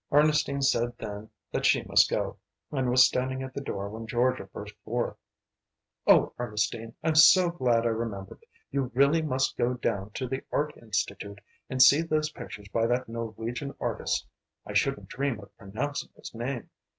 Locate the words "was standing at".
2.89-3.53